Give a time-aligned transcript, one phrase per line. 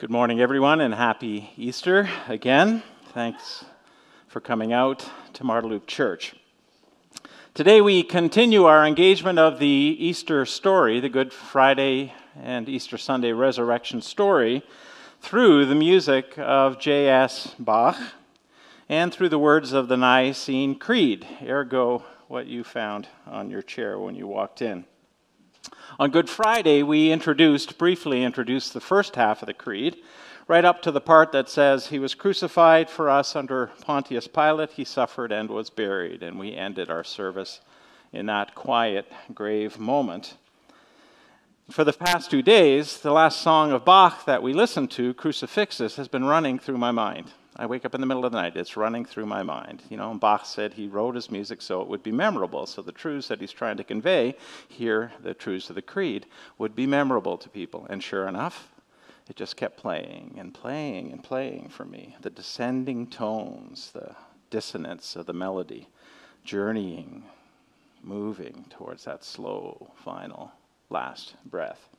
[0.00, 2.82] Good morning, everyone, and happy Easter again.
[3.12, 3.66] Thanks
[4.28, 6.34] for coming out to Marteloup Church.
[7.52, 13.32] Today, we continue our engagement of the Easter story, the Good Friday and Easter Sunday
[13.32, 14.62] resurrection story,
[15.20, 17.54] through the music of J.S.
[17.58, 17.98] Bach
[18.88, 23.98] and through the words of the Nicene Creed, ergo, what you found on your chair
[23.98, 24.86] when you walked in.
[26.00, 29.98] On Good Friday, we introduced, briefly introduced the first half of the Creed,
[30.48, 34.70] right up to the part that says, He was crucified for us under Pontius Pilate,
[34.72, 36.22] He suffered and was buried.
[36.22, 37.60] And we ended our service
[38.14, 40.38] in that quiet, grave moment.
[41.68, 45.96] For the past two days, the last song of Bach that we listened to, Crucifixus,
[45.96, 47.32] has been running through my mind.
[47.60, 49.82] I wake up in the middle of the night, it's running through my mind.
[49.90, 52.64] You know, Bach said he wrote his music so it would be memorable.
[52.64, 54.34] So the truths that he's trying to convey
[54.66, 56.24] here, the truths of the creed,
[56.56, 57.86] would be memorable to people.
[57.90, 58.72] And sure enough,
[59.28, 62.16] it just kept playing and playing and playing for me.
[62.22, 64.16] The descending tones, the
[64.48, 65.86] dissonance of the melody,
[66.44, 67.24] journeying,
[68.02, 70.52] moving towards that slow, final,
[70.88, 71.90] last breath.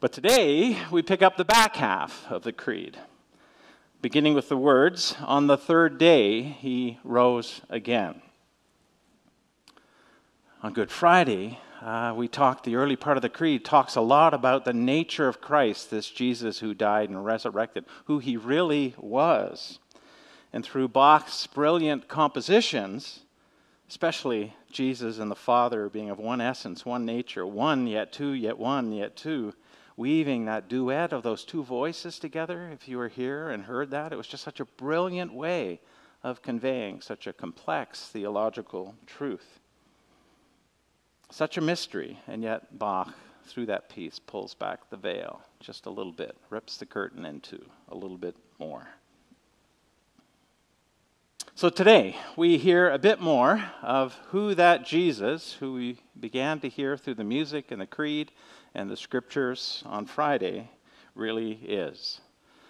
[0.00, 2.96] But today, we pick up the back half of the creed
[4.04, 8.20] beginning with the words, On the third day he rose again.
[10.62, 14.34] On Good Friday, uh, we talked, the early part of the Creed talks a lot
[14.34, 19.78] about the nature of Christ, this Jesus who died and resurrected, who he really was.
[20.52, 23.20] And through Bach's brilliant compositions,
[23.88, 28.58] especially Jesus and the Father being of one essence, one nature, one yet two, yet
[28.58, 29.54] one, yet two,
[29.96, 32.68] weaving that duet of those two voices together.
[32.72, 35.80] If you were here and heard that, it was just such a brilliant way
[36.22, 39.60] of conveying such a complex theological truth.
[41.30, 43.12] Such a mystery, and yet Bach,
[43.46, 47.62] through that piece, pulls back the veil just a little bit, rips the curtain into
[47.88, 48.88] a little bit more.
[51.56, 56.68] So today, we hear a bit more of who that Jesus, who we began to
[56.68, 58.32] hear through the music and the creed
[58.74, 60.70] and the scriptures on Friday
[61.14, 62.20] really is.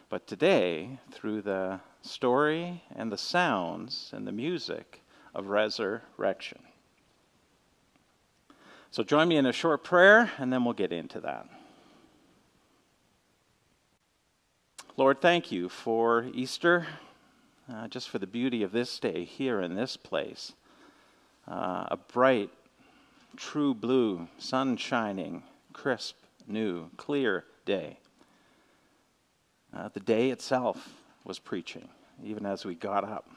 [0.08, 5.00] But today, through the story and the sounds and the music
[5.34, 6.60] of resurrection.
[8.90, 11.48] So join me in a short prayer, and then we'll get into that.
[14.96, 16.86] Lord, thank you for Easter,
[17.68, 20.52] uh, just for the beauty of this day here in this place.
[21.48, 22.50] Uh, a bright,
[23.36, 25.42] true blue, sun shining,
[25.74, 26.16] crisp,
[26.48, 27.98] new, clear day.
[29.76, 31.88] Uh, the day itself was preaching,
[32.22, 33.28] even as we got up.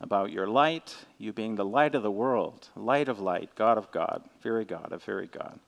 [0.00, 3.90] About your light, you being the light of the world, light of light, God of
[3.90, 5.58] God, very God of very God.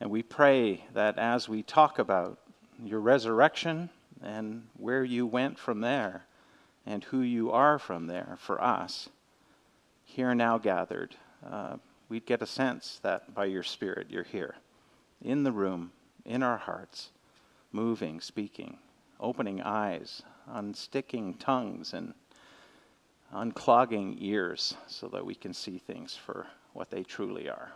[0.00, 2.38] And we pray that as we talk about
[2.82, 3.90] your resurrection
[4.22, 6.24] and where you went from there
[6.86, 9.10] and who you are from there for us,
[10.04, 11.14] here now gathered,
[11.48, 11.76] uh,
[12.10, 14.56] we'd get a sense that by your Spirit you're here,
[15.22, 15.92] in the room,
[16.26, 17.10] in our hearts,
[17.72, 18.76] moving, speaking,
[19.20, 22.12] opening eyes, unsticking tongues, and
[23.32, 27.72] unclogging ears so that we can see things for what they truly are.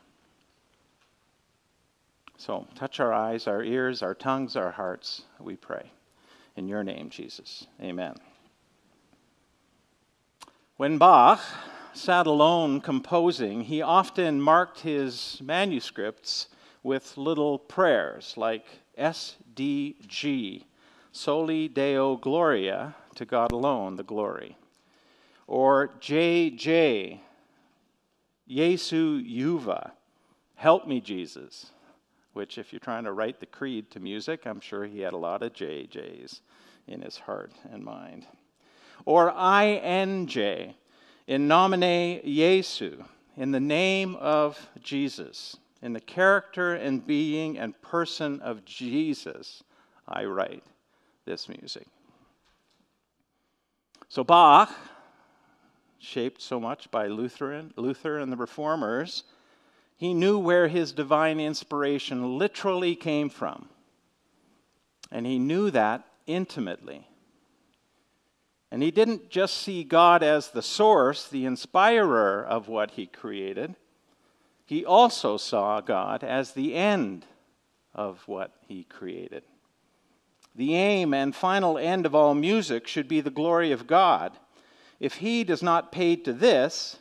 [2.37, 5.93] So, touch our eyes, our ears, our tongues, our hearts, we pray.
[6.57, 7.67] In your name, Jesus.
[7.81, 8.17] Amen.
[10.77, 11.41] When Bach
[11.95, 16.49] sat alone composing, he often marked his manuscripts
[16.83, 18.67] with little prayers like
[18.99, 20.65] SDG,
[21.13, 24.57] Soli Deo Gloria, to God alone the glory,
[25.47, 27.21] or JJ,
[28.49, 29.93] Jesu Juva,
[30.57, 31.67] Help me, Jesus,
[32.33, 35.19] which, if you're trying to write the creed to music, I'm sure he had a
[35.19, 36.41] lot of JJs
[36.87, 38.27] in his heart and mind.
[39.05, 40.75] Or INJ,
[41.27, 43.03] in nomine Jesu,
[43.37, 49.63] in the name of Jesus, in the character and being and person of Jesus,
[50.07, 50.63] I write
[51.25, 51.87] this music.
[54.09, 54.71] So Bach,
[55.99, 59.25] shaped so much by Lutheran, Luther and the reformers,
[59.97, 63.69] he knew where his divine inspiration literally came from.
[65.11, 67.07] And he knew that intimately.
[68.75, 73.77] And he didn't just see God as the source, the inspirer of what he created,
[74.67, 77.25] he also saw God as the end
[77.95, 79.45] of what he created.
[80.57, 84.33] The aim and final end of all music should be the glory of God.
[84.99, 86.97] If he does not pay to this,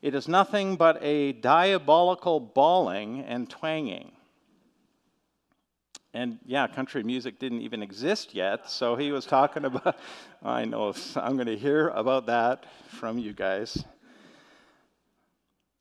[0.00, 4.12] it is nothing but a diabolical bawling and twanging.
[6.14, 8.70] And yeah, country music didn't even exist yet.
[8.70, 9.96] So he was talking about,
[10.42, 13.84] I know, I'm going to hear about that from you guys.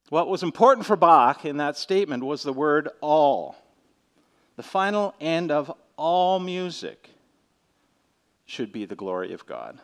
[0.10, 3.56] What was important for Bach in that statement was the word all.
[4.56, 7.10] The final end of all music
[8.46, 9.80] should be the glory of God.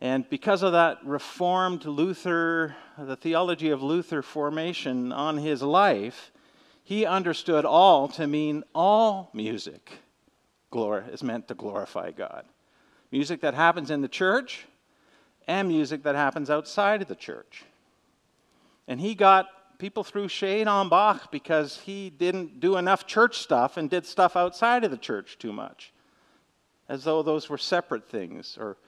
[0.00, 6.30] And because of that Reformed Luther, the theology of Luther formation on his life,
[6.88, 9.92] he understood all to mean all music
[11.12, 12.46] is meant to glorify God.
[13.12, 14.64] Music that happens in the church
[15.46, 17.64] and music that happens outside of the church.
[18.86, 23.76] And he got people threw shade on Bach because he didn't do enough church stuff
[23.76, 25.92] and did stuff outside of the church too much,
[26.88, 28.78] as though those were separate things, or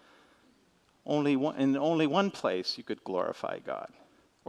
[1.04, 3.92] only one, in only one place you could glorify God.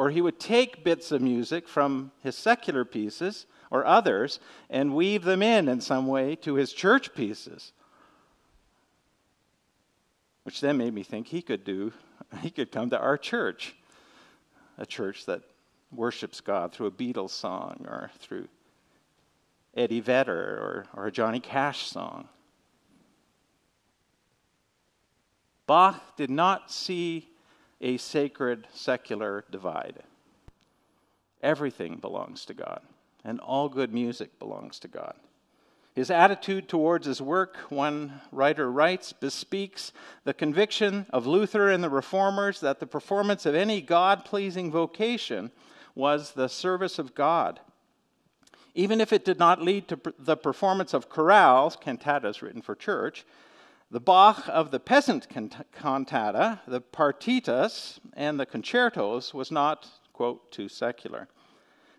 [0.02, 5.24] Or he would take bits of music from his secular pieces or others and weave
[5.24, 7.72] them in in some way to his church pieces.
[10.42, 11.94] Which then made me think he could do,
[12.42, 13.76] he could come to our church
[14.80, 15.44] a church that
[15.92, 18.48] worships God through a Beatles song or through
[19.78, 22.28] Eddie Vedder or, or a Johnny Cash song.
[25.68, 27.31] Bach did not see
[27.82, 30.04] a sacred secular divide.
[31.42, 32.82] Everything belongs to God,
[33.26, 35.16] and all good music belongs to God.
[35.94, 39.92] His attitude towards his work, one writer writes, bespeaks
[40.24, 45.52] the conviction of Luther and the reformers that the performance of any God pleasing vocation
[45.94, 47.60] was the service of God.
[48.74, 53.26] Even if it did not lead to the performance of chorales, cantatas written for church,
[53.92, 60.70] the Bach of the peasant cantata, the partitas, and the concertos was not, quote, too
[60.70, 61.28] secular.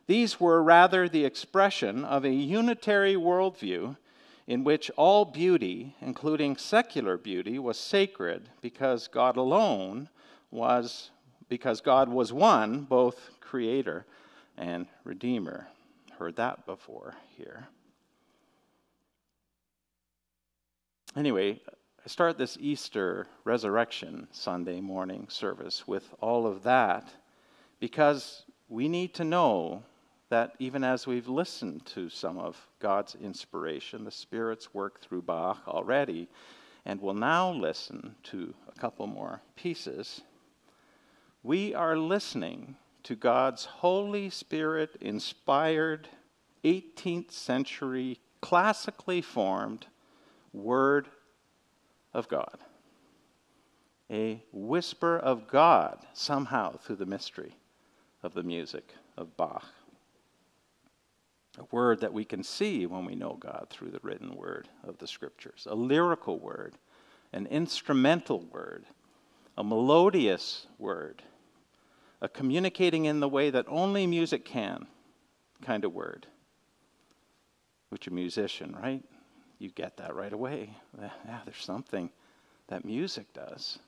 [0.07, 3.99] These were rather the expression of a unitary worldview
[4.47, 10.09] in which all beauty, including secular beauty, was sacred because God alone
[10.51, 11.11] was,
[11.49, 14.07] because God was one, both creator
[14.57, 15.69] and redeemer.
[16.19, 17.69] Heard that before here.
[21.15, 21.61] Anyway,
[22.05, 27.09] I start this Easter resurrection Sunday morning service with all of that
[27.79, 29.85] because we need to know
[30.29, 35.63] that even as we've listened to some of God's inspiration, the Spirit's work through Bach
[35.69, 36.29] already,
[36.85, 40.23] and will now listen to a couple more pieces,
[41.45, 46.09] we are listening to God's Holy Spirit inspired
[46.65, 49.87] 18th century, classically formed
[50.53, 51.07] Word
[52.15, 52.59] of God.
[54.11, 57.57] A whisper of God somehow through the mystery
[58.23, 59.67] of the music of Bach
[61.59, 64.99] a word that we can see when we know God through the written word of
[64.99, 66.75] the scriptures, a lyrical word,
[67.33, 68.87] an instrumental word,
[69.59, 71.23] a melodious word,
[72.21, 74.87] a communicating in the way that only music can
[75.63, 76.27] kind of word.
[77.91, 79.03] Which a musician, right?
[79.63, 80.75] You get that right away.
[81.01, 82.11] Yeah, there's something
[82.67, 83.79] that music does.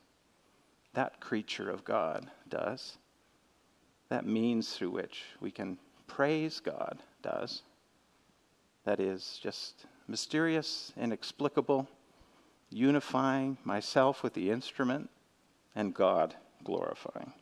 [0.93, 2.97] That creature of God does.
[4.09, 7.63] That means through which we can praise God does.
[8.85, 11.89] That is just mysterious, inexplicable,
[12.71, 15.11] unifying myself with the instrument
[15.75, 17.33] and God glorifying.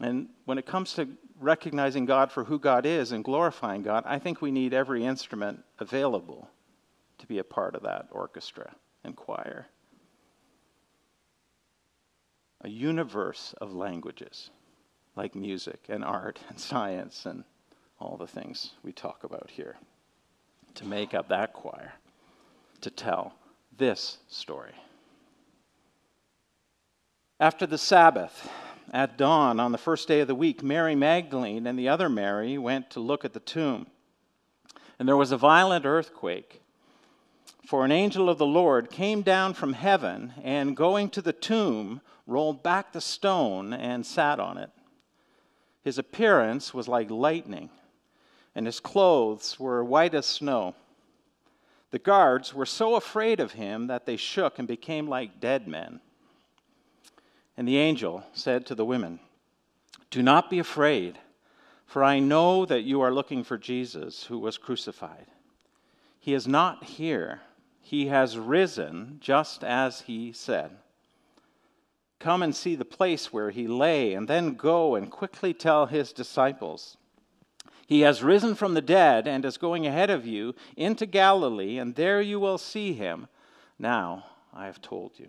[0.00, 1.08] And when it comes to
[1.38, 5.62] recognizing God for who God is and glorifying God, I think we need every instrument
[5.78, 6.48] available
[7.18, 9.66] to be a part of that orchestra and choir.
[12.62, 14.50] A universe of languages
[15.16, 17.44] like music and art and science and
[17.98, 19.76] all the things we talk about here
[20.74, 21.92] to make up that choir
[22.80, 23.34] to tell
[23.76, 24.72] this story.
[27.38, 28.48] After the Sabbath,
[28.92, 32.58] at dawn on the first day of the week, Mary Magdalene and the other Mary
[32.58, 33.86] went to look at the tomb.
[34.98, 36.60] And there was a violent earthquake.
[37.66, 42.02] For an angel of the Lord came down from heaven and, going to the tomb,
[42.26, 44.70] rolled back the stone and sat on it.
[45.82, 47.70] His appearance was like lightning,
[48.54, 50.74] and his clothes were white as snow.
[51.90, 56.00] The guards were so afraid of him that they shook and became like dead men.
[57.56, 59.20] And the angel said to the women,
[60.10, 61.18] Do not be afraid,
[61.86, 65.26] for I know that you are looking for Jesus who was crucified.
[66.18, 67.42] He is not here,
[67.80, 70.70] he has risen just as he said.
[72.18, 76.12] Come and see the place where he lay, and then go and quickly tell his
[76.12, 76.96] disciples
[77.86, 81.96] He has risen from the dead and is going ahead of you into Galilee, and
[81.96, 83.26] there you will see him.
[83.78, 85.28] Now I have told you.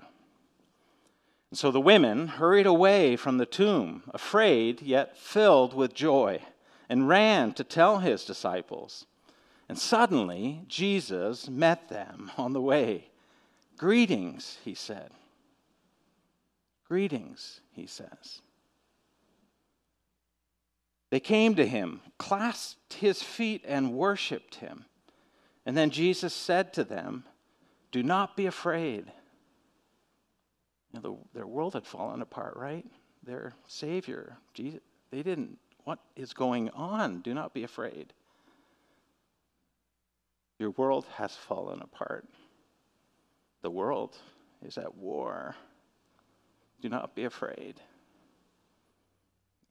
[1.53, 6.41] And so the women hurried away from the tomb, afraid yet filled with joy,
[6.89, 9.05] and ran to tell his disciples.
[9.69, 13.12] And suddenly Jesus met them on the way.
[13.77, 15.12] Greetings, he said.
[16.88, 18.41] Greetings, he says.
[21.12, 24.86] They came to him, clasped his feet, and worshiped him.
[25.67, 27.25] And then Jesus said to them,
[27.91, 29.12] Do not be afraid.
[30.93, 32.85] You know, the, their world had fallen apart, right?
[33.23, 34.79] Their Savior, Jesus,
[35.12, 37.21] they didn't, what is going on?
[37.21, 38.13] Do not be afraid.
[40.59, 42.27] Your world has fallen apart.
[43.62, 44.15] The world
[44.62, 45.55] is at war.
[46.81, 47.81] Do not be afraid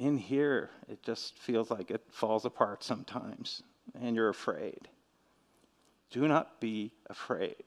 [0.03, 3.63] in here, it just feels like it falls apart sometimes,
[3.95, 4.89] and you're afraid.
[6.11, 7.63] Do not be afraid.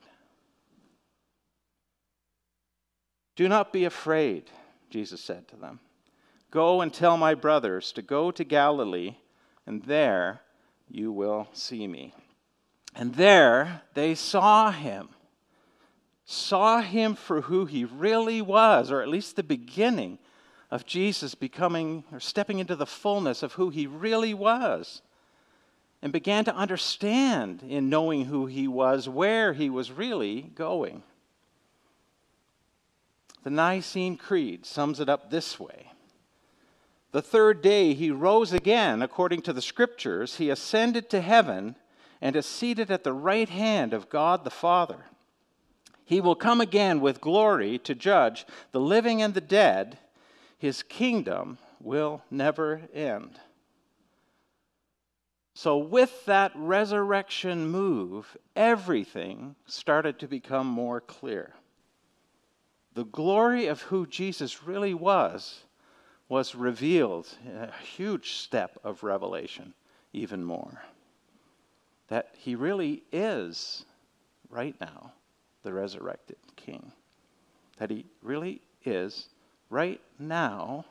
[3.35, 4.49] Do not be afraid,
[4.89, 5.79] Jesus said to them.
[6.51, 9.15] Go and tell my brothers to go to Galilee,
[9.65, 10.41] and there
[10.89, 12.13] you will see me.
[12.95, 15.09] And there they saw him,
[16.23, 20.17] saw him for who he really was, or at least the beginning
[20.71, 25.01] of Jesus becoming or stepping into the fullness of who he really was
[26.01, 31.03] and began to understand in knowing who he was where he was really going.
[33.45, 35.91] The Nicene Creed sums it up this way
[37.11, 41.75] The third day he rose again, according to the Scriptures, he ascended to heaven
[42.19, 45.05] and is seated at the right hand of God the Father.
[46.05, 49.99] He will come again with glory to judge the living and the dead
[50.57, 53.39] his kingdom will never end.
[55.53, 61.53] So, with that resurrection move, everything started to become more clear.
[62.95, 65.63] The glory of who Jesus really was
[66.27, 69.73] was revealed in a huge step of revelation,
[70.13, 70.81] even more.
[72.07, 73.85] That he really is,
[74.49, 75.11] right now,
[75.61, 76.93] the resurrected king.
[77.77, 79.27] That he really is
[79.69, 80.85] right now,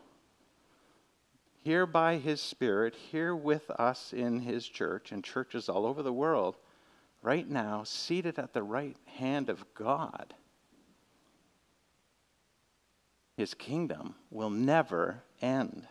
[1.63, 6.13] here by His Spirit, here with us in His church and churches all over the
[6.13, 6.57] world,
[7.23, 10.35] right now, seated at the right hand of God.
[13.37, 15.89] His kingdom will never end.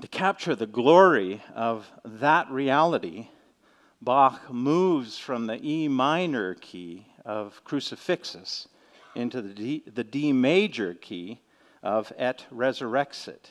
[0.00, 3.28] To capture the glory of that reality,
[4.00, 8.66] Bach moves from the E minor key of crucifixus
[9.14, 11.42] into the D, the D major key
[11.82, 13.50] of Et Resurrexit.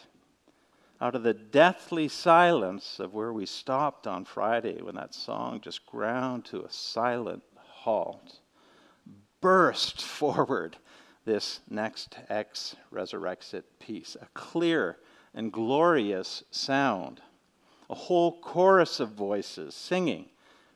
[1.00, 5.86] Out of the deathly silence of where we stopped on Friday when that song just
[5.86, 8.39] ground to a silent halt,
[9.41, 10.77] burst forward.
[11.25, 14.98] This next Et Resurrexit piece, a clear
[15.34, 17.22] and glorious sound,
[17.89, 20.29] a whole chorus of voices singing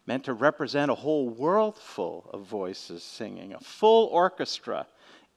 [0.06, 4.86] meant to represent a whole world full of voices singing, a full orchestra,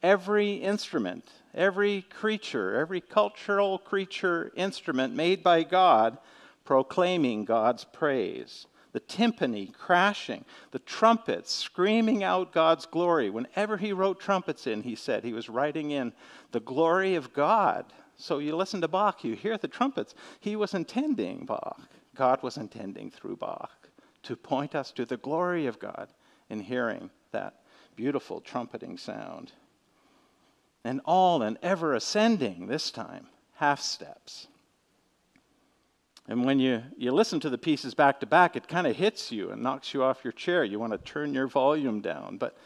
[0.03, 6.19] every instrument, every creature, every cultural creature instrument made by God
[6.65, 8.67] proclaiming God's praise.
[8.97, 13.29] The timpani crashing, the trumpets screaming out God's glory.
[13.29, 16.15] Whenever he wrote trumpets in, he said he was writing in
[16.53, 17.93] the glory of God.
[18.17, 20.15] So you listen to Bach, you hear the trumpets.
[20.41, 21.79] He was intending Bach.
[22.15, 23.91] God was intending through Bach
[24.23, 26.09] to point us to the glory of God
[26.49, 27.61] in hearing that
[27.97, 29.53] beautiful trumpeting sound.
[30.85, 33.27] And all and ever ascending this time,
[33.57, 34.49] half steps.
[36.29, 39.31] And when you, you listen to the pieces back to back, it kind of hits
[39.31, 40.65] you and knocks you off your chair.
[40.65, 42.37] You want to turn your volume down.
[42.37, 42.57] But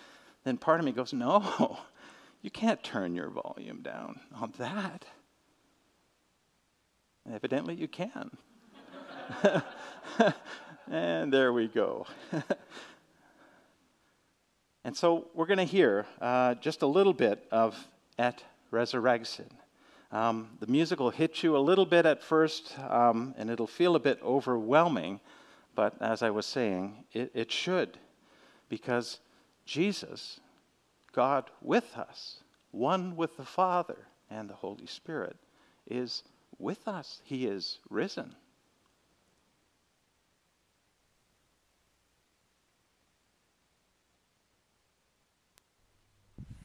[0.45, 1.79] then part of me goes, no,
[2.43, 5.05] you can't turn your volume down on that.
[7.31, 8.31] evidently, you can.
[10.91, 12.05] And there we go.
[14.85, 17.79] and so we're going to hear uh, just a little bit of
[18.19, 19.51] Et Resurrexit.
[20.13, 23.95] Um, the music will hit you a little bit at first, um, and it'll feel
[23.95, 25.21] a bit overwhelming,
[25.77, 27.97] but as I was saying, it, it should,
[28.69, 29.21] because
[29.65, 30.41] Jesus,
[31.13, 35.37] God with us, one with the Father and the Holy Spirit,
[35.89, 36.25] is
[36.59, 37.21] with us.
[37.25, 38.35] He is risen.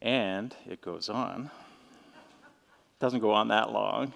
[0.05, 1.49] And it goes on.
[2.99, 4.13] Doesn't go on that long.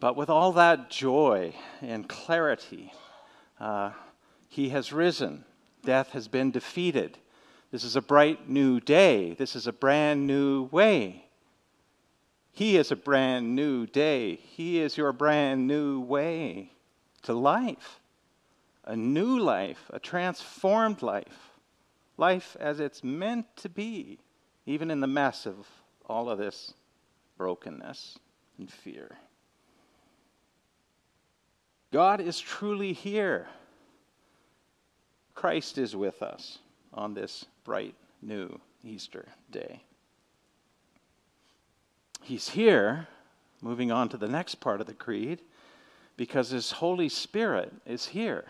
[0.00, 2.92] But with all that joy and clarity,
[3.60, 3.92] uh,
[4.48, 5.44] he has risen.
[5.84, 7.18] Death has been defeated.
[7.70, 9.34] This is a bright new day.
[9.34, 11.26] This is a brand new way.
[12.50, 14.34] He is a brand new day.
[14.34, 16.72] He is your brand new way
[17.22, 18.00] to life.
[18.84, 21.52] A new life, a transformed life.
[22.16, 24.18] Life as it's meant to be,
[24.66, 25.54] even in the mess of
[26.06, 26.74] all of this
[27.38, 28.18] brokenness
[28.58, 29.16] and fear.
[31.92, 33.46] God is truly here.
[35.34, 36.58] Christ is with us
[36.92, 39.82] on this bright new Easter day.
[42.22, 43.06] He's here,
[43.60, 45.42] moving on to the next part of the creed,
[46.16, 48.46] because His Holy Spirit is here.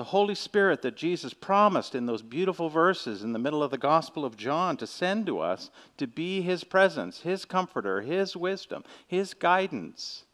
[0.00, 3.76] The Holy Spirit that Jesus promised in those beautiful verses in the middle of the
[3.76, 8.82] Gospel of John to send to us to be His presence, His comforter, His wisdom,
[9.06, 10.24] His guidance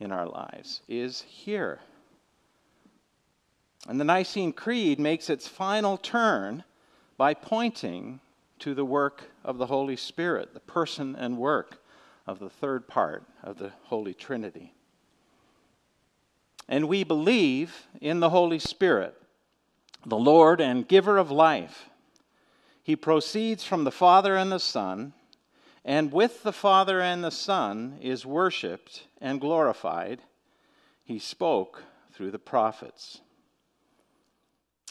[0.00, 1.80] in our lives is here.
[3.86, 6.64] And the Nicene Creed makes its final turn
[7.18, 8.20] by pointing
[8.60, 11.84] to the work of the Holy Spirit, the person and work
[12.26, 14.72] of the third part of the Holy Trinity.
[16.68, 19.14] And we believe in the Holy Spirit,
[20.06, 21.88] the Lord and giver of life.
[22.82, 25.12] He proceeds from the Father and the Son,
[25.84, 30.20] and with the Father and the Son is worshiped and glorified.
[31.04, 33.20] He spoke through the prophets.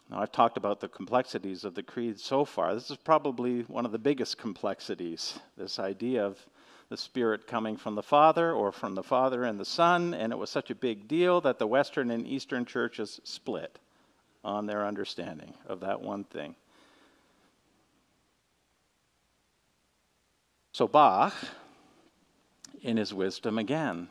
[0.09, 2.73] Now, I've talked about the complexities of the creed so far.
[2.73, 6.45] This is probably one of the biggest complexities this idea of
[6.89, 10.37] the Spirit coming from the Father or from the Father and the Son, and it
[10.37, 13.79] was such a big deal that the Western and Eastern churches split
[14.43, 16.55] on their understanding of that one thing.
[20.73, 21.33] So Bach,
[22.81, 24.09] in his wisdom, again,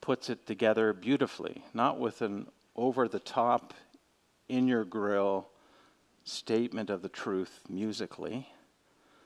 [0.00, 3.74] puts it together beautifully, not with an over the top
[4.48, 5.48] in your grill
[6.24, 8.48] statement of the truth musically,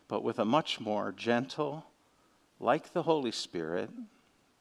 [0.08, 1.86] but with a much more gentle,
[2.62, 3.90] like the Holy Spirit,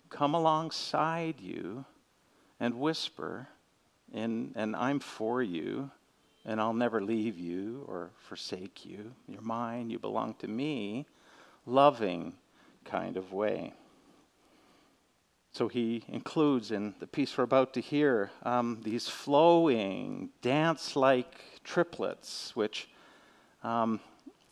[0.09, 1.85] come alongside you
[2.59, 3.47] and whisper,
[4.11, 5.91] in, and I'm for you,
[6.43, 9.13] and I'll never leave you or forsake you.
[9.27, 11.05] You're mine, you belong to me,
[11.67, 12.33] loving
[12.83, 13.73] kind of way.
[15.53, 21.61] So he includes in the piece we're about to hear um, these flowing, dance like
[21.63, 22.89] triplets, which
[23.61, 23.99] um,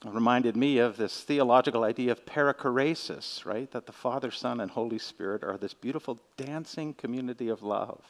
[0.06, 3.70] reminded me of this theological idea of perichoresis, right?
[3.72, 8.02] That the Father, Son, and Holy Spirit are this beautiful dancing community of love.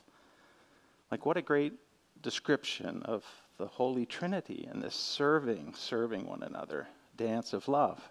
[1.11, 1.73] Like, what a great
[2.21, 3.25] description of
[3.57, 8.01] the Holy Trinity and this serving, serving one another dance of love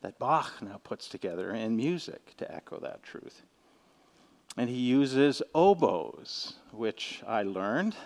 [0.00, 3.42] that Bach now puts together in music to echo that truth.
[4.56, 7.96] And he uses oboes, which I learned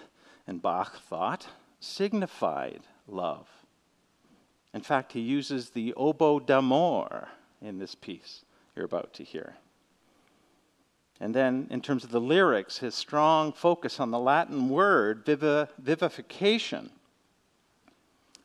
[0.46, 1.46] and Bach thought
[1.80, 3.48] signified love.
[4.74, 7.28] In fact, he uses the oboe d'amore
[7.60, 9.56] in this piece you're about to hear.
[11.20, 16.90] And then, in terms of the lyrics, his strong focus on the Latin word vivification.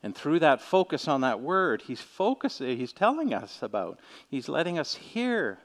[0.03, 4.77] And through that focus on that word, he's focusing, he's telling us about, he's letting
[4.77, 5.57] us hear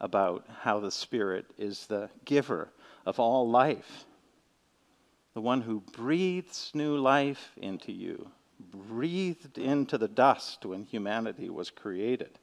[0.00, 2.70] about how the Spirit is the giver
[3.06, 4.04] of all life,
[5.34, 8.30] the one who breathes new life into you,
[8.70, 12.38] breathed into the dust when humanity was created,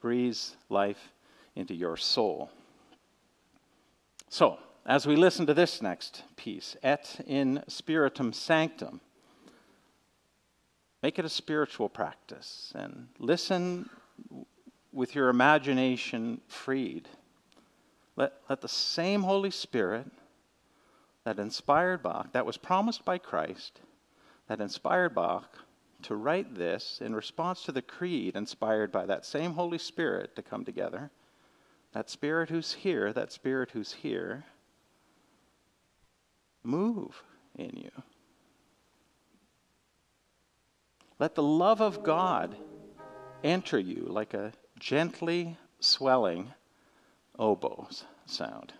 [0.00, 1.12] breathes life
[1.56, 2.50] into your soul.
[4.28, 9.00] So, as we listen to this next piece, Et in Spiritum Sanctum,
[11.02, 13.88] make it a spiritual practice and listen
[14.92, 17.08] with your imagination freed.
[18.16, 20.06] Let, let the same Holy Spirit
[21.24, 23.80] that inspired Bach, that was promised by Christ,
[24.50, 25.58] that inspired Bach
[26.02, 30.42] to write this in response to the creed inspired by that same Holy Spirit to
[30.42, 31.12] come together,
[31.92, 34.44] that Spirit who's here, that Spirit who's here,
[36.64, 37.22] move
[37.54, 37.92] in you.
[41.20, 42.56] Let the love of God
[43.44, 46.52] enter you like a gently swelling
[47.38, 48.72] oboes sound.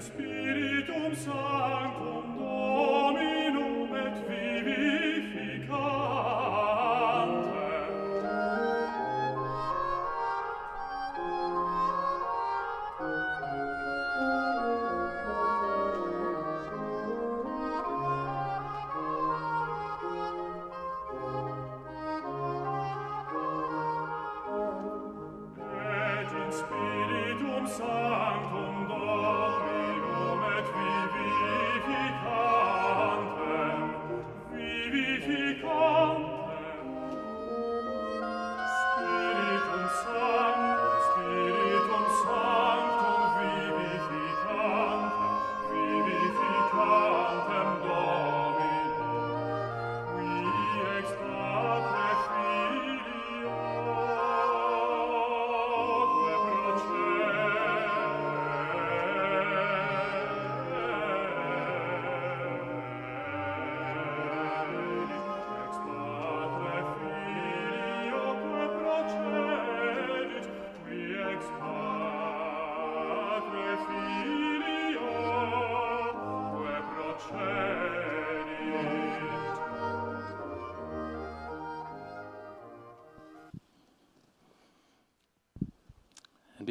[0.00, 0.29] It's me.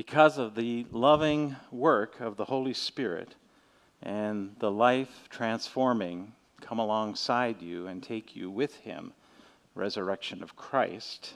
[0.09, 3.35] Because of the loving work of the Holy Spirit
[4.01, 9.13] and the life transforming come alongside you and take you with Him,
[9.75, 11.35] resurrection of Christ,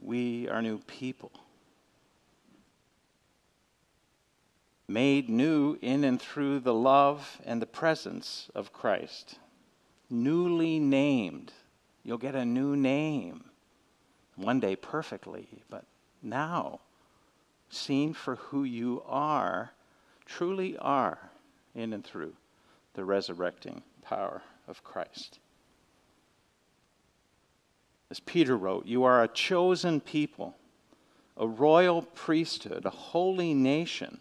[0.00, 1.30] we are new people.
[4.88, 9.38] Made new in and through the love and the presence of Christ.
[10.08, 11.52] Newly named.
[12.02, 13.44] You'll get a new name
[14.36, 15.84] one day perfectly, but
[16.22, 16.80] now
[17.72, 19.72] seen for who you are,
[20.26, 21.30] truly are
[21.74, 22.34] in and through
[22.94, 25.38] the resurrecting power of Christ.
[28.10, 30.54] As Peter wrote, you are a chosen people,
[31.36, 34.20] a royal priesthood, a holy nation,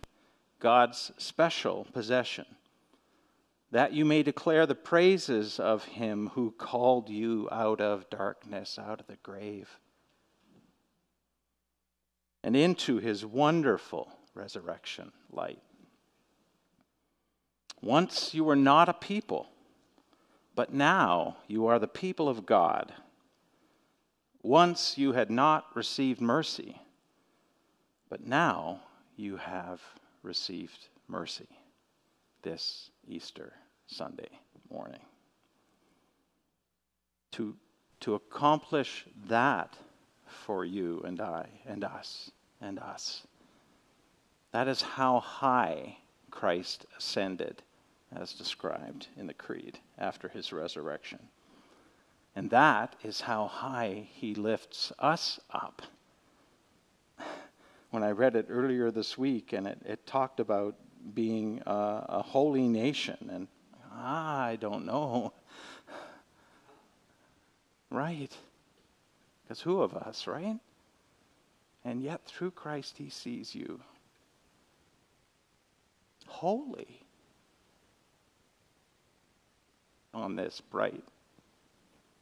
[0.59, 2.45] God's special possession,
[3.71, 9.01] that you may declare the praises of him who called you out of darkness, out
[9.01, 9.77] of the grave,
[12.43, 15.61] and into his wonderful resurrection light.
[17.81, 19.47] Once you were not a people,
[20.55, 22.93] but now you are the people of God.
[24.43, 26.79] Once you had not received mercy,
[28.09, 28.81] but now
[29.15, 29.81] you have
[30.23, 31.47] received mercy
[32.41, 33.53] this Easter
[33.87, 34.29] Sunday
[34.69, 35.01] morning.
[37.33, 37.55] To,
[38.01, 39.75] to accomplish that
[40.45, 43.25] for you and I and us and us,
[44.51, 45.97] that is how high
[46.29, 47.61] Christ ascended
[48.15, 51.19] as described in the Creed after his resurrection.
[52.35, 55.81] And that is how high he lifts us up.
[57.91, 60.75] When I read it earlier this week, and it, it talked about
[61.13, 63.47] being a, a holy nation, and
[63.91, 65.33] ah, I don't know.
[67.89, 68.31] Right.
[69.51, 70.55] Because who of us, right?
[71.83, 73.81] And yet, through Christ, he sees you
[76.25, 77.01] holy
[80.13, 81.03] on this bright,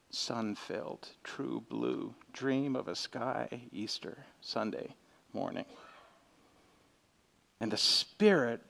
[0.09, 4.95] sun filled, true blue dream of a sky Easter Sunday
[5.31, 5.65] morning.
[7.59, 8.61] And the Spirit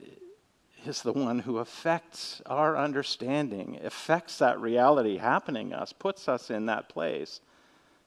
[0.86, 6.66] is the one who affects our understanding, affects that reality happening us, puts us in
[6.66, 7.40] that place,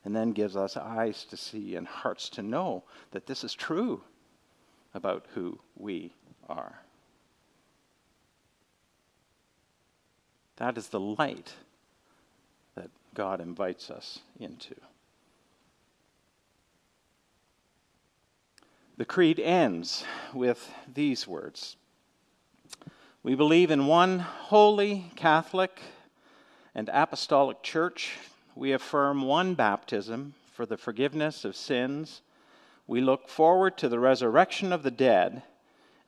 [0.04, 4.02] and then gives us eyes to see and hearts to know that this is true
[4.94, 6.12] about who we
[6.48, 6.80] are.
[10.56, 11.54] That is the light
[12.74, 14.74] that God invites us into.
[18.96, 21.76] The creed ends with these words
[23.22, 25.80] We believe in one holy, Catholic,
[26.74, 28.18] and apostolic church.
[28.54, 32.22] We affirm one baptism for the forgiveness of sins.
[32.86, 35.42] We look forward to the resurrection of the dead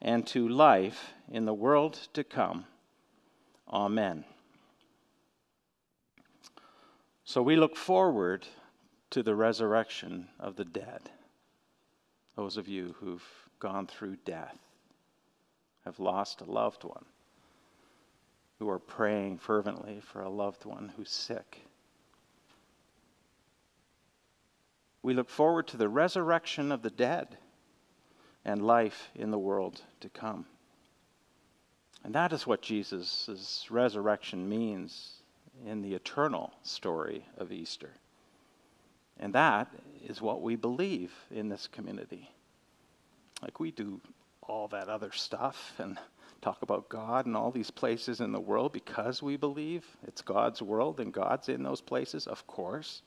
[0.03, 2.67] and to life in the world to come.
[3.69, 4.25] Amen.
[7.25, 8.47] So we look forward
[9.11, 11.11] to the resurrection of the dead.
[12.37, 13.25] Those of you who've
[13.59, 14.59] gone through death,
[15.85, 17.05] have lost a loved one,
[18.59, 21.63] who are praying fervently for a loved one who's sick.
[25.05, 27.37] We look forward to the resurrection of the dead
[28.43, 30.47] and life in the world to come.
[32.03, 35.21] And that is what Jesus' resurrection means
[35.67, 37.91] in the eternal story of Easter.
[39.21, 39.69] And that
[40.09, 42.31] is what we believe in this community.
[43.43, 44.01] Like we do
[44.41, 45.99] all that other stuff and
[46.41, 50.63] talk about God and all these places in the world because we believe it's God's
[50.63, 53.03] world and God's in those places, of course.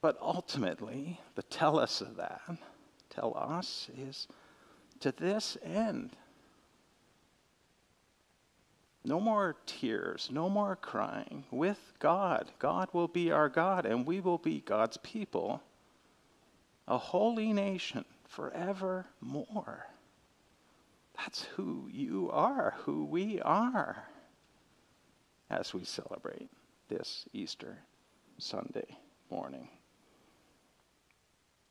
[0.00, 2.40] But ultimately, the telos of that,
[3.10, 4.28] telos, is
[5.00, 6.16] to this end
[9.04, 11.44] no more tears, no more crying.
[11.50, 15.62] With God, God will be our God, and we will be God's people,
[16.86, 19.86] a holy nation forevermore.
[21.16, 24.04] That's who you are, who we are,
[25.48, 26.50] as we celebrate
[26.88, 27.78] this Easter
[28.38, 28.98] Sunday
[29.30, 29.68] morning.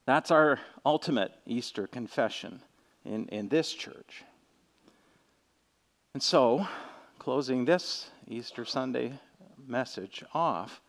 [0.10, 2.64] That's our ultimate Easter confession
[3.06, 4.24] in, in this church.
[6.16, 6.68] And so,
[7.20, 9.20] closing this Easter Sunday
[9.68, 10.82] message off,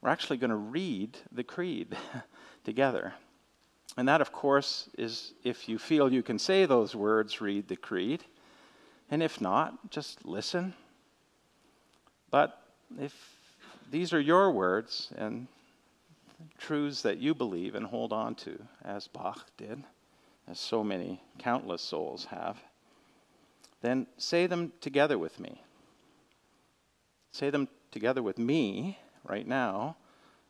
[0.00, 1.96] we're actually going to read the creed
[2.64, 3.14] together.
[3.96, 7.74] And that, of course, is if you feel you can say those words, read the
[7.74, 8.22] creed.
[9.10, 10.72] And if not, just listen.
[12.30, 12.62] But
[12.96, 13.12] if
[13.90, 15.48] these are your words and
[16.58, 19.82] truths that you believe and hold on to, as Bach did,
[20.48, 22.58] as so many countless souls have,
[23.82, 25.62] then say them together with me.
[27.32, 29.96] Say them together with me right now.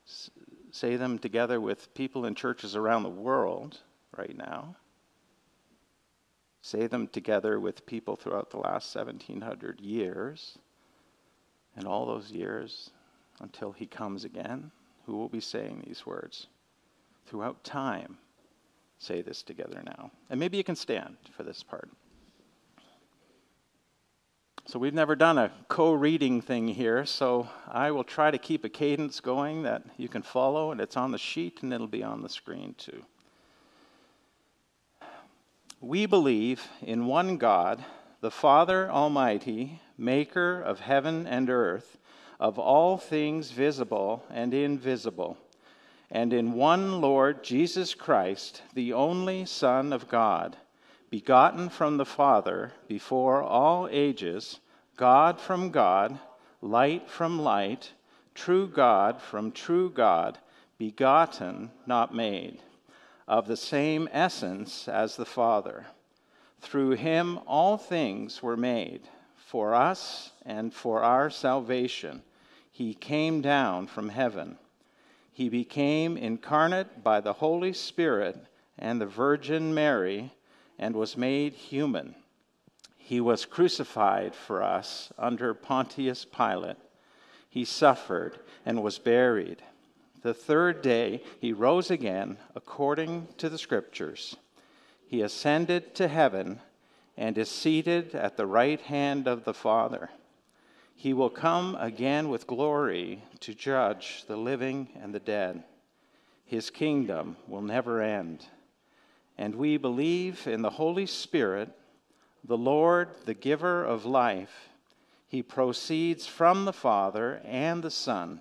[0.07, 0.31] S-
[0.71, 3.81] say them together with people in churches around the world
[4.17, 4.77] right now.
[6.63, 10.59] Say them together with people throughout the last 1700 years
[11.77, 12.91] and all those years
[13.41, 14.71] until he comes again.
[15.07, 16.49] Who will be saying these words?
[17.27, 18.19] Throughout time,
[18.99, 20.11] say this together now.
[20.29, 21.89] And maybe you can stand for this part.
[24.69, 28.65] So, we've never done a co reading thing here, so I will try to keep
[28.65, 32.03] a cadence going that you can follow, and it's on the sheet and it'll be
[32.03, 33.05] on the screen too.
[35.81, 37.85] We believe in one God,
[38.21, 41.97] the Father Almighty, maker of heaven and earth,
[42.39, 45.39] of all things visible and invisible,
[46.11, 50.57] and in one Lord Jesus Christ, the only Son of God
[51.11, 54.61] begotten from the Father before all ages,
[54.97, 56.19] God from God,
[56.61, 57.93] light from light,
[58.35, 60.39] true God from true God,
[60.79, 62.61] begotten, not made,
[63.27, 65.87] of the same essence as the Father.
[66.61, 69.09] Through him all things were made.
[69.37, 72.23] For us and for our salvation,
[72.77, 74.59] he came down from heaven.
[75.33, 78.37] He became incarnate by the Holy Spirit
[78.79, 80.35] and the Virgin Mary
[80.79, 82.15] and was made human.
[82.99, 86.77] He was crucified for us under Pontius Pilate.
[87.49, 89.63] He suffered and was buried.
[90.21, 94.37] The third day he rose again according to the Scriptures.
[95.09, 96.61] He ascended to heaven
[97.17, 100.11] and is seated at the right hand of the Father.
[100.97, 105.63] He will come again with glory to judge the living and the dead.
[106.45, 108.47] His kingdom will never end
[109.39, 111.71] and we believe in the Holy Spirit,
[112.45, 114.71] the Lord, the giver of life.
[115.29, 118.41] He proceeds from the Father and the Son,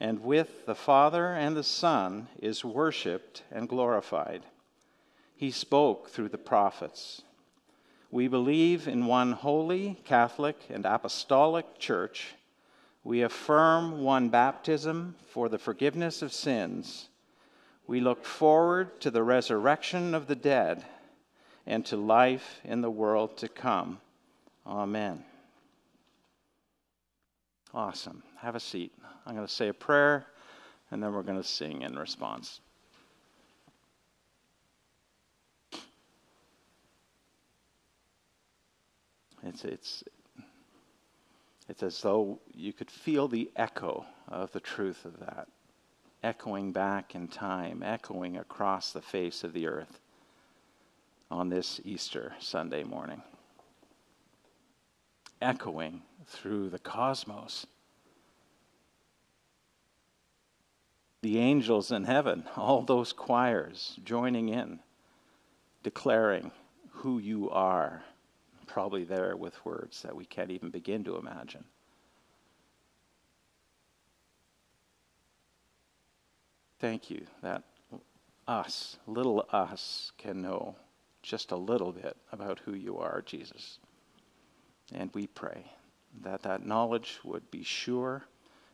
[0.00, 4.42] and with the Father and the Son is worshiped and glorified.
[5.36, 7.22] He spoke through the prophets.
[8.10, 12.34] We believe in one holy, Catholic, and apostolic church.
[13.04, 17.08] We affirm one baptism for the forgiveness of sins
[17.86, 20.84] we look forward to the resurrection of the dead
[21.66, 24.00] and to life in the world to come.
[24.66, 25.24] Amen.
[27.72, 28.22] Awesome.
[28.38, 28.92] Have a seat.
[29.24, 30.26] I'm going to say a prayer
[30.90, 32.60] and then we're going to sing in response.
[39.46, 40.04] It's, it's,
[41.68, 45.48] it's as though you could feel the echo of the truth of that
[46.26, 50.00] echoing back in time, echoing across the face of the earth
[51.30, 53.22] on this Easter Sunday morning.
[55.40, 57.66] Echoing through the cosmos.
[61.22, 64.80] The angels in heaven, all those choirs joining in,
[65.82, 66.50] declaring
[66.90, 68.02] who you are,
[68.66, 71.64] probably there with words that we can't even begin to imagine.
[76.78, 77.62] Thank you that
[78.46, 80.76] us, little us, can know
[81.22, 83.78] just a little bit about who you are, Jesus.
[84.94, 85.64] And we pray
[86.22, 88.24] that that knowledge would be sure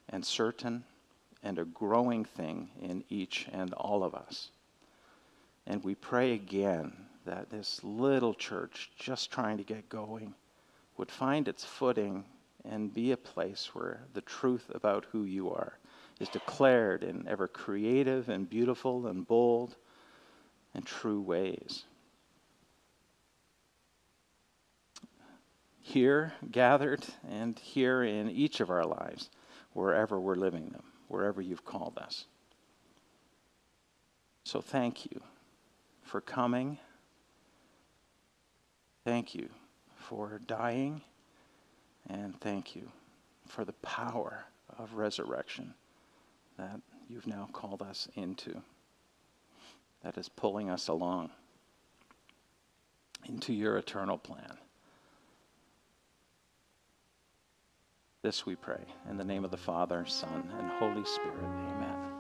[0.09, 0.85] and certain
[1.43, 4.51] and a growing thing in each and all of us.
[5.67, 6.93] And we pray again
[7.25, 10.35] that this little church, just trying to get going,
[10.97, 12.25] would find its footing
[12.65, 15.79] and be a place where the truth about who you are
[16.21, 19.77] is declared in ever creative and beautiful and bold
[20.75, 21.85] and true ways.
[25.81, 29.31] Here, gathered, and here in each of our lives,
[29.73, 32.27] wherever we're living them, wherever you've called us.
[34.45, 35.21] So thank you
[36.03, 36.79] for coming.
[39.05, 39.49] Thank you
[39.97, 41.03] for dying.
[42.09, 42.91] And thank you
[43.47, 44.45] for the power
[44.79, 45.75] of resurrection
[46.59, 48.63] that you've now called us into,
[50.03, 51.31] that is pulling us along
[53.27, 54.59] into your eternal plan.
[58.23, 61.43] This we pray in the name of the Father, Son, and Holy Spirit.
[61.43, 62.12] Amen.